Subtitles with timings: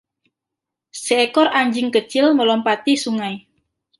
[1.01, 3.35] Seekor anjing kecil melompati sungai.